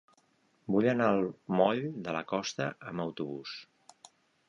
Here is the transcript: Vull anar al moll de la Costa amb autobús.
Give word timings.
Vull 0.75 0.87
anar 0.93 1.09
al 1.17 1.21
moll 1.61 1.83
de 2.09 2.17
la 2.19 2.25
Costa 2.35 2.71
amb 2.93 3.07
autobús. 3.09 3.57